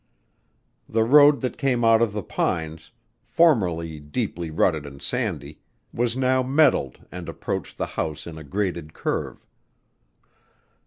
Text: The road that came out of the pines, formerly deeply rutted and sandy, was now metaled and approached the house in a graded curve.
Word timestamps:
The 0.89 1.03
road 1.03 1.41
that 1.41 1.59
came 1.59 1.85
out 1.85 2.01
of 2.01 2.11
the 2.11 2.23
pines, 2.23 2.91
formerly 3.23 3.99
deeply 3.99 4.49
rutted 4.49 4.83
and 4.83 4.99
sandy, 4.99 5.59
was 5.93 6.17
now 6.17 6.41
metaled 6.41 7.05
and 7.11 7.29
approached 7.29 7.77
the 7.77 7.85
house 7.85 8.25
in 8.25 8.35
a 8.39 8.43
graded 8.43 8.95
curve. 8.95 9.45